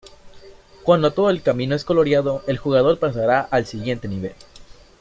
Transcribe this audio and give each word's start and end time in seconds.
Cuando 0.81 1.13
todo 1.13 1.29
el 1.29 1.43
camino 1.43 1.75
es 1.75 1.85
coloreado, 1.85 2.41
el 2.47 2.57
jugador 2.57 2.97
pasará 2.97 3.41
al 3.41 3.67
siguiente 3.67 4.07
nivel. 4.07 4.33